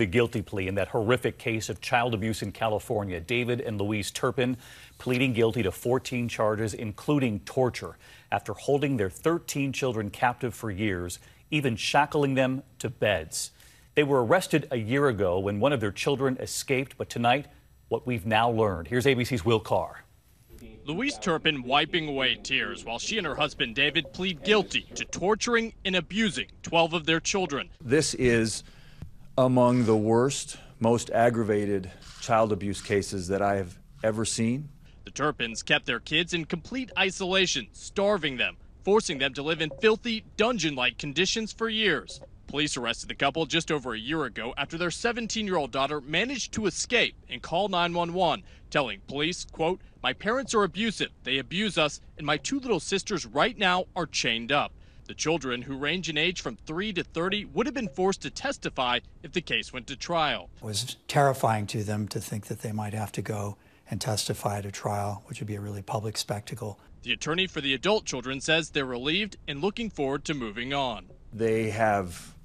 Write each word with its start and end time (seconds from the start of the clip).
The 0.00 0.06
guilty 0.06 0.40
plea 0.40 0.66
in 0.66 0.76
that 0.76 0.88
horrific 0.88 1.36
case 1.36 1.68
of 1.68 1.82
child 1.82 2.14
abuse 2.14 2.40
in 2.40 2.52
California. 2.52 3.20
David 3.20 3.60
and 3.60 3.78
Louise 3.78 4.10
Turpin 4.10 4.56
pleading 4.96 5.34
guilty 5.34 5.62
to 5.62 5.70
14 5.70 6.26
charges, 6.26 6.72
including 6.72 7.40
torture, 7.40 7.98
after 8.32 8.54
holding 8.54 8.96
their 8.96 9.10
13 9.10 9.74
children 9.74 10.08
captive 10.08 10.54
for 10.54 10.70
years, 10.70 11.18
even 11.50 11.76
shackling 11.76 12.32
them 12.32 12.62
to 12.78 12.88
beds. 12.88 13.50
They 13.94 14.02
were 14.02 14.24
arrested 14.24 14.68
a 14.70 14.78
year 14.78 15.08
ago 15.08 15.38
when 15.38 15.60
one 15.60 15.74
of 15.74 15.80
their 15.80 15.92
children 15.92 16.38
escaped, 16.40 16.96
but 16.96 17.10
tonight, 17.10 17.48
what 17.88 18.06
we've 18.06 18.24
now 18.24 18.48
learned. 18.48 18.88
Here's 18.88 19.04
ABC's 19.04 19.44
Will 19.44 19.60
Carr. 19.60 20.04
Louise 20.86 21.18
Turpin 21.18 21.62
wiping 21.62 22.08
away 22.08 22.36
tears 22.36 22.86
while 22.86 22.98
she 22.98 23.18
and 23.18 23.26
her 23.26 23.34
husband 23.34 23.74
David 23.74 24.14
plead 24.14 24.42
guilty 24.42 24.86
to 24.94 25.04
torturing 25.04 25.74
and 25.84 25.94
abusing 25.94 26.46
12 26.62 26.94
of 26.94 27.04
their 27.04 27.20
children. 27.20 27.68
This 27.84 28.14
is 28.14 28.64
among 29.38 29.84
the 29.84 29.96
worst, 29.96 30.58
most 30.78 31.10
aggravated 31.10 31.90
child 32.20 32.52
abuse 32.52 32.80
cases 32.80 33.28
that 33.28 33.42
I 33.42 33.56
have 33.56 33.78
ever 34.02 34.24
seen. 34.24 34.68
The 35.04 35.10
Turpins 35.10 35.62
kept 35.62 35.86
their 35.86 36.00
kids 36.00 36.34
in 36.34 36.44
complete 36.44 36.90
isolation, 36.98 37.68
starving 37.72 38.36
them, 38.36 38.56
forcing 38.84 39.18
them 39.18 39.34
to 39.34 39.42
live 39.42 39.60
in 39.60 39.70
filthy, 39.80 40.24
dungeon 40.36 40.74
like 40.74 40.98
conditions 40.98 41.52
for 41.52 41.68
years. 41.68 42.20
Police 42.46 42.76
arrested 42.76 43.08
the 43.08 43.14
couple 43.14 43.46
just 43.46 43.70
over 43.70 43.94
a 43.94 43.98
year 43.98 44.24
ago 44.24 44.52
after 44.58 44.76
their 44.76 44.90
17 44.90 45.46
year 45.46 45.56
old 45.56 45.70
daughter 45.70 46.00
managed 46.00 46.52
to 46.54 46.66
escape 46.66 47.14
and 47.28 47.40
call 47.40 47.68
911, 47.68 48.44
telling 48.70 49.00
police, 49.06 49.46
quote, 49.52 49.80
My 50.02 50.12
parents 50.12 50.54
are 50.54 50.64
abusive. 50.64 51.10
They 51.22 51.38
abuse 51.38 51.78
us, 51.78 52.00
and 52.18 52.26
my 52.26 52.36
two 52.36 52.58
little 52.58 52.80
sisters 52.80 53.24
right 53.24 53.56
now 53.56 53.84
are 53.94 54.06
chained 54.06 54.50
up. 54.50 54.72
The 55.10 55.14
children, 55.14 55.62
who 55.62 55.76
range 55.76 56.08
in 56.08 56.16
age 56.16 56.40
from 56.40 56.54
3 56.54 56.92
to 56.92 57.02
30, 57.02 57.46
would 57.46 57.66
have 57.66 57.74
been 57.74 57.88
forced 57.88 58.22
to 58.22 58.30
testify 58.30 59.00
if 59.24 59.32
the 59.32 59.40
case 59.40 59.72
went 59.72 59.88
to 59.88 59.96
trial. 59.96 60.50
It 60.58 60.64
was 60.64 60.94
terrifying 61.08 61.66
to 61.66 61.82
them 61.82 62.06
to 62.06 62.20
think 62.20 62.46
that 62.46 62.60
they 62.60 62.70
might 62.70 62.94
have 62.94 63.10
to 63.12 63.20
go 63.20 63.56
and 63.90 64.00
testify 64.00 64.58
at 64.58 64.66
a 64.66 64.70
trial, 64.70 65.24
which 65.26 65.40
would 65.40 65.48
be 65.48 65.56
a 65.56 65.60
really 65.60 65.82
public 65.82 66.16
spectacle. 66.16 66.78
The 67.02 67.12
attorney 67.12 67.48
for 67.48 67.60
the 67.60 67.74
adult 67.74 68.04
children 68.04 68.40
says 68.40 68.70
they're 68.70 68.84
relieved 68.84 69.36
and 69.48 69.60
looking 69.60 69.90
forward 69.90 70.24
to 70.26 70.32
moving 70.32 70.72
on. 70.72 71.06
They 71.32 71.70
have 71.70 72.36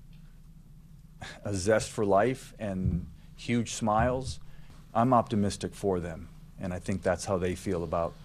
a 1.43 1.53
zest 1.53 1.91
for 1.91 2.03
life 2.03 2.55
and 2.57 3.05
huge 3.35 3.73
smiles. 3.73 4.39
I'm 4.91 5.13
optimistic 5.13 5.75
for 5.75 5.99
them, 5.99 6.29
and 6.59 6.73
I 6.73 6.79
think 6.79 7.03
that's 7.03 7.25
how 7.25 7.37
they 7.37 7.53
feel 7.53 7.83
about 7.83 8.15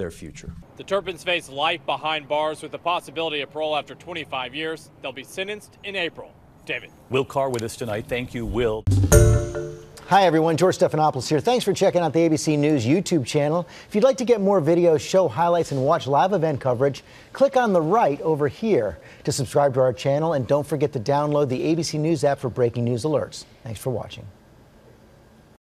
their 0.00 0.10
future. 0.10 0.52
The 0.76 0.84
Turpins 0.84 1.22
face 1.22 1.48
life 1.48 1.84
behind 1.86 2.26
bars 2.26 2.62
with 2.62 2.72
the 2.72 2.78
possibility 2.78 3.42
of 3.42 3.50
parole 3.50 3.76
after 3.76 3.94
25 3.94 4.54
years. 4.54 4.90
They'll 5.02 5.12
be 5.12 5.24
sentenced 5.24 5.78
in 5.84 5.94
April. 5.94 6.32
David. 6.66 6.90
Will 7.10 7.24
Carr 7.24 7.50
with 7.50 7.62
us 7.62 7.76
tonight. 7.76 8.06
Thank 8.08 8.34
you, 8.34 8.46
Will. 8.46 8.84
Hi, 10.08 10.24
everyone. 10.24 10.56
George 10.56 10.76
Stephanopoulos 10.76 11.28
here. 11.28 11.38
Thanks 11.38 11.64
for 11.64 11.72
checking 11.72 12.00
out 12.00 12.12
the 12.12 12.28
ABC 12.28 12.58
News 12.58 12.84
YouTube 12.84 13.24
channel. 13.24 13.68
If 13.88 13.94
you'd 13.94 14.02
like 14.02 14.16
to 14.16 14.24
get 14.24 14.40
more 14.40 14.60
videos, 14.60 15.00
show 15.00 15.28
highlights, 15.28 15.70
and 15.70 15.84
watch 15.84 16.08
live 16.08 16.32
event 16.32 16.60
coverage, 16.60 17.04
click 17.32 17.56
on 17.56 17.72
the 17.72 17.80
right 17.80 18.20
over 18.22 18.48
here 18.48 18.98
to 19.22 19.30
subscribe 19.30 19.74
to 19.74 19.80
our 19.80 19.92
channel. 19.92 20.32
And 20.32 20.46
don't 20.46 20.66
forget 20.66 20.92
to 20.94 21.00
download 21.00 21.48
the 21.48 21.60
ABC 21.60 22.00
News 22.00 22.24
app 22.24 22.40
for 22.40 22.50
breaking 22.50 22.84
news 22.84 23.04
alerts. 23.04 23.44
Thanks 23.62 23.78
for 23.78 23.90
watching. 23.90 24.26